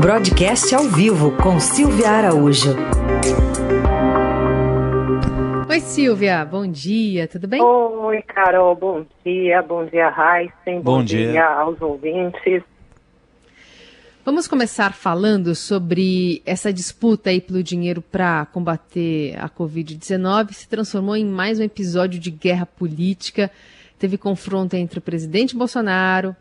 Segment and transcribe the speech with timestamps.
[0.00, 2.74] Broadcast ao vivo com Silvia Araújo.
[5.68, 7.60] Oi, Silvia, bom dia, tudo bem?
[7.60, 11.32] Oi, Carol, bom dia, bom dia, Raíssen, bom, bom dia.
[11.32, 12.62] dia aos ouvintes.
[14.24, 20.54] Vamos começar falando sobre essa disputa aí pelo dinheiro para combater a Covid-19.
[20.54, 23.50] Se transformou em mais um episódio de guerra política.
[23.98, 26.34] Teve confronto entre o presidente Bolsonaro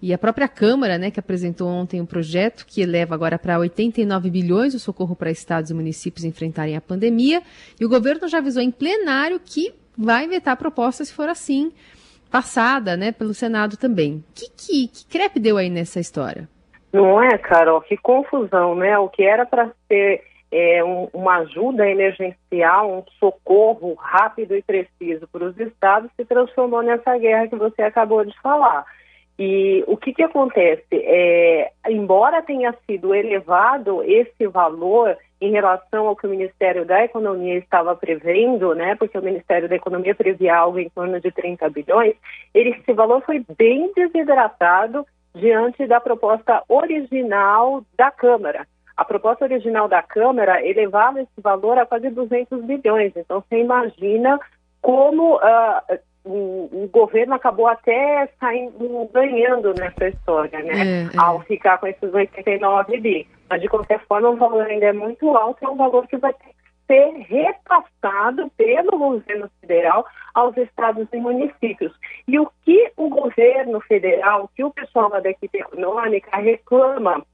[0.00, 4.30] e a própria Câmara, né, que apresentou ontem um projeto que eleva agora para 89
[4.30, 7.42] bilhões o socorro para estados e municípios enfrentarem a pandemia.
[7.80, 11.72] E o governo já avisou em plenário que vai vetar a proposta se for assim,
[12.30, 14.22] passada né, pelo Senado também.
[14.34, 16.48] Que, que, que crepe deu aí nessa história?
[16.92, 17.80] Não é, Carol?
[17.80, 18.98] Que confusão, né?
[18.98, 20.22] O que era para ser
[20.52, 26.82] é, um, uma ajuda emergencial, um socorro rápido e preciso para os estados se transformou
[26.82, 28.86] nessa guerra que você acabou de falar.
[29.38, 30.86] E o que, que acontece?
[30.92, 37.58] É, embora tenha sido elevado esse valor em relação ao que o Ministério da Economia
[37.58, 42.14] estava prevendo, né, porque o Ministério da Economia previa algo em torno de 30 bilhões,
[42.54, 48.66] ele, esse valor foi bem desidratado diante da proposta original da Câmara.
[48.96, 53.12] A proposta original da Câmara elevava esse valor a quase 200 bilhões.
[53.14, 54.40] Então, você imagina
[54.80, 55.98] como uh,
[56.86, 60.72] o, governo acabou até saindo, ganhando nessa história, né?
[60.74, 61.18] É, é.
[61.18, 63.26] Ao ficar com esses 89 bi.
[63.48, 66.32] Mas, de qualquer forma, o valor ainda é muito alto, é um valor que vai
[66.32, 71.92] ter que ser repassado pelo governo federal aos estados e municípios.
[72.26, 77.24] E o que o governo federal, o que o pessoal da equipe econômica reclama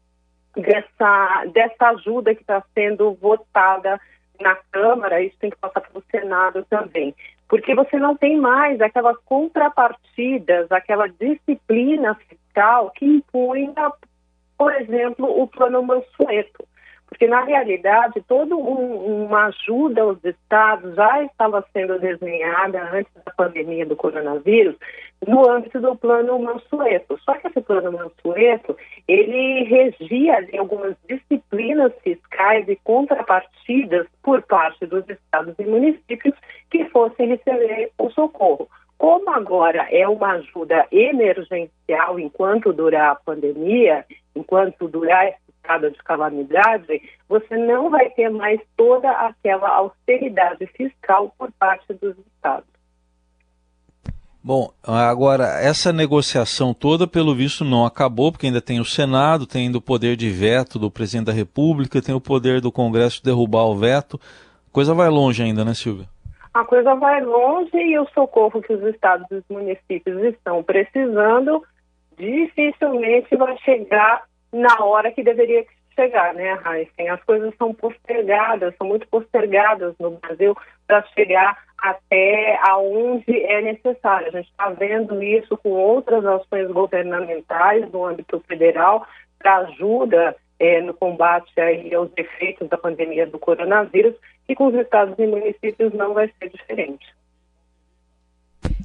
[0.56, 4.00] dessa, dessa ajuda que está sendo votada
[4.40, 7.14] na Câmara, isso tem que passar pelo Senado também.
[7.52, 13.92] Porque você não tem mais aquelas contrapartidas, aquela disciplina fiscal que impunha,
[14.56, 16.66] por exemplo, o plano Mansueto.
[17.12, 23.30] Porque, na realidade, toda um, uma ajuda aos estados já estava sendo desenhada antes da
[23.32, 24.74] pandemia do coronavírus
[25.28, 27.20] no âmbito do plano Mansueto.
[27.22, 28.74] Só que esse plano Mansueto,
[29.06, 36.34] ele regia ali, algumas disciplinas fiscais e contrapartidas por parte dos estados e municípios
[36.70, 38.70] que fossem receber o socorro.
[38.96, 47.00] Como agora é uma ajuda emergencial enquanto durar a pandemia, enquanto durar estado de calamidade,
[47.28, 52.70] você não vai ter mais toda aquela austeridade fiscal por parte dos estados.
[54.44, 59.66] Bom, agora, essa negociação toda, pelo visto, não acabou, porque ainda tem o Senado, tem
[59.66, 63.30] ainda o poder de veto do presidente da República, tem o poder do Congresso de
[63.30, 64.20] derrubar o veto.
[64.68, 66.06] A coisa vai longe ainda, né, Silvia?
[66.52, 71.62] A coisa vai longe e o socorro que os estados e os municípios estão precisando
[72.18, 75.64] dificilmente vai chegar na hora que deveria
[75.94, 77.08] chegar, né, Heisen?
[77.08, 84.28] As coisas são postergadas, são muito postergadas no Brasil para chegar até aonde é necessário.
[84.28, 89.06] A gente está vendo isso com outras ações governamentais no âmbito federal
[89.38, 94.14] para ajuda é, no combate aí aos efeitos da pandemia do coronavírus
[94.48, 97.04] e com os estados e municípios não vai ser diferente.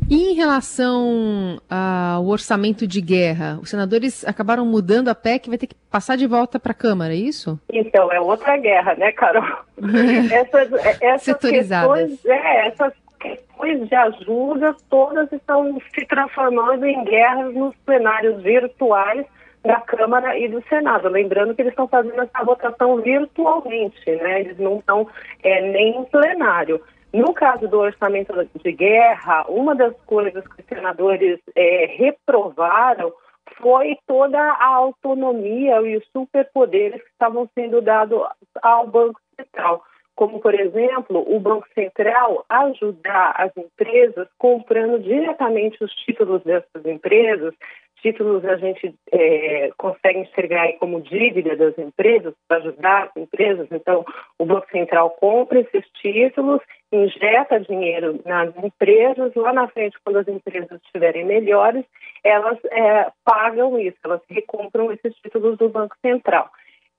[0.09, 5.68] E em relação ao orçamento de guerra, os senadores acabaram mudando a PEC, vai ter
[5.68, 7.59] que passar de volta para a Câmara, é isso?
[7.69, 9.44] Então, é outra guerra, né, Carol?
[10.31, 17.75] essas, essas questões, é, essas questões de ajuda, todas estão se transformando em guerras nos
[17.85, 19.25] plenários virtuais
[19.66, 21.09] da Câmara e do Senado.
[21.09, 24.39] Lembrando que eles estão fazendo essa votação virtualmente, né?
[24.39, 25.06] Eles não estão
[25.44, 26.81] é, nem em plenário.
[27.13, 33.13] No caso do orçamento de guerra, uma das coisas que os senadores é, reprovaram
[33.62, 38.22] foi toda a autonomia e os superpoderes que estavam sendo dados
[38.62, 39.84] ao Banco Central.
[40.16, 47.53] Como, por exemplo, o Banco Central ajudar as empresas comprando diretamente os títulos dessas empresas
[48.01, 53.67] títulos a gente é, consegue enxergar como dívida das empresas, para ajudar as empresas.
[53.71, 54.05] Então,
[54.38, 56.61] o Banco Central compra esses títulos,
[56.91, 61.85] injeta dinheiro nas empresas, lá na frente, quando as empresas estiverem melhores,
[62.23, 66.50] elas é, pagam isso, elas recompram esses títulos do Banco Central.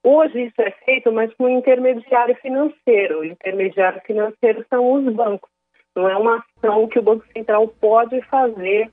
[0.03, 3.21] Hoje isso é feito, mas com intermediário financeiro.
[3.21, 5.51] O intermediário financeiro são os bancos.
[5.95, 8.91] Não é uma ação que o Banco Central pode fazer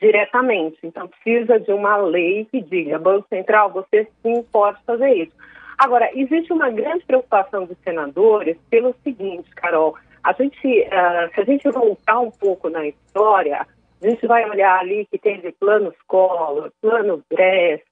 [0.00, 0.78] diretamente.
[0.82, 5.32] Então, precisa de uma lei que diga, Banco Central, você sim pode fazer isso.
[5.78, 11.44] Agora, existe uma grande preocupação dos senadores pelo seguinte, Carol, a gente, uh, se a
[11.44, 13.66] gente voltar um pouco na história,
[14.02, 17.84] a gente vai olhar ali que teve plano escola, plano Brest,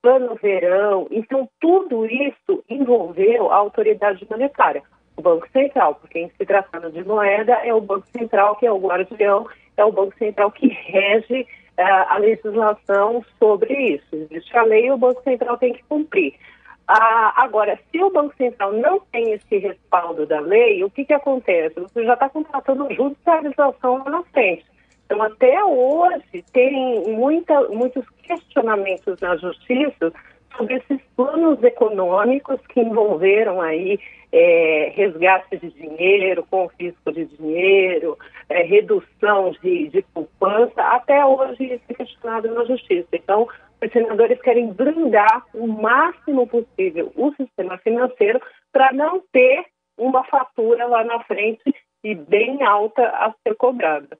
[0.00, 1.06] plano verão.
[1.10, 4.82] Então, tudo isso envolveu a autoridade monetária,
[5.16, 8.72] o Banco Central, porque em se tratando de moeda, é o Banco Central que é
[8.72, 9.46] o guardião,
[9.76, 14.06] é o Banco Central que rege uh, a legislação sobre isso.
[14.12, 16.34] Existe a lei e o Banco Central tem que cumprir.
[16.86, 21.14] Ah, agora, se o Banco Central não tem esse respaldo da lei, o que, que
[21.14, 21.78] acontece?
[21.80, 24.64] Você já está contratando judicialização na frente.
[25.06, 30.12] Então, até hoje, tem muita, muitos questionamentos na justiça
[30.56, 33.98] sobre esses planos econômicos que envolveram aí
[34.32, 38.18] é, resgate de dinheiro, confisco de dinheiro,
[38.48, 43.08] é, redução de, de poupança, até hoje isso é questionado na justiça.
[43.12, 43.46] Então,
[43.82, 48.40] os senadores querem blindar o máximo possível o sistema financeiro
[48.72, 49.66] para não ter
[49.98, 54.18] uma fatura lá na frente e bem alta a ser cobrada.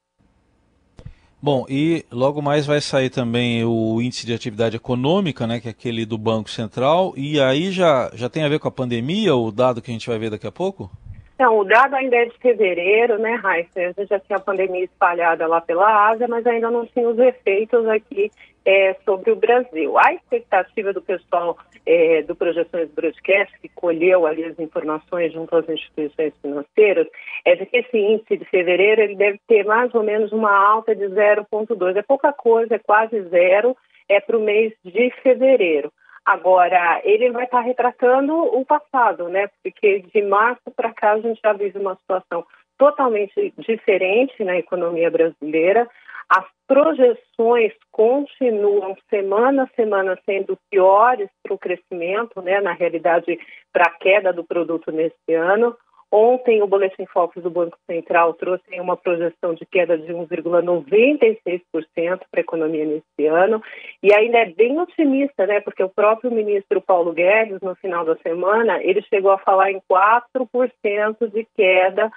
[1.43, 5.73] Bom, e logo mais vai sair também o índice de atividade econômica, né, que é
[5.73, 9.51] aquele do Banco Central, e aí já, já tem a ver com a pandemia, o
[9.51, 10.89] dado que a gente vai ver daqui a pouco?
[11.37, 13.81] Não, o dado ainda é de fevereiro, né, Raíssa?
[13.81, 17.19] A gente já tinha a pandemia espalhada lá pela Ásia, mas ainda não tinha os
[17.19, 18.31] efeitos aqui
[18.65, 19.99] é, sobre o Brasil.
[19.99, 25.69] A expectativa do pessoal é, do Projeções Broadcast, que colheu ali as informações junto às
[25.69, 27.07] instituições financeiras,
[27.45, 30.95] é de que esse índice de fevereiro ele deve ter mais ou menos uma alta
[30.95, 31.97] de 0,2.
[31.97, 33.77] É pouca coisa, é quase zero,
[34.09, 35.93] é para o mês de fevereiro.
[36.25, 39.49] Agora, ele vai estar retratando o passado, né?
[39.63, 42.45] Porque de março para cá a gente já vive uma situação
[42.79, 45.89] totalmente diferente na economia brasileira.
[46.29, 52.61] As projeções continuam semana a semana sendo piores para o crescimento, né?
[52.61, 53.39] Na realidade,
[53.73, 55.77] para a queda do produto nesse ano.
[56.15, 61.63] Ontem, o Boletim Focus do Banco Central trouxe uma projeção de queda de 1,96%
[62.05, 63.63] para a economia nesse ano.
[64.03, 65.63] E ainda é bem otimista, né?
[65.63, 69.81] Porque o próprio ministro Paulo Guedes, no final da semana, ele chegou a falar em
[69.91, 72.11] 4% de queda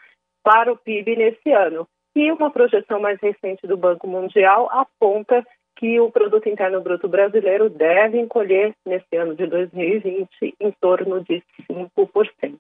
[0.44, 1.88] para o PIB nesse ano.
[2.16, 5.46] E uma projeção mais recente do Banco Mundial aponta
[5.76, 11.44] que o produto interno bruto brasileiro deve encolher nesse ano de 2020 em torno de
[11.70, 12.56] 5%.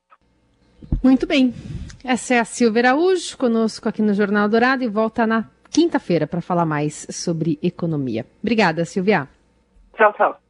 [1.01, 1.53] Muito bem.
[2.03, 6.41] Essa é a Silvia Araújo, conosco aqui no Jornal Dourado e volta na quinta-feira para
[6.41, 8.25] falar mais sobre economia.
[8.41, 9.27] Obrigada, Silvia.
[9.95, 10.44] Tchau, tchau.